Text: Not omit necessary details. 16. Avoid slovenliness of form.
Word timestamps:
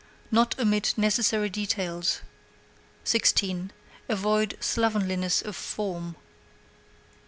Not 0.31 0.59
omit 0.59 0.95
necessary 0.97 1.47
details. 1.51 2.21
16. 3.03 3.69
Avoid 4.09 4.57
slovenliness 4.59 5.43
of 5.43 5.55
form. 5.55 6.15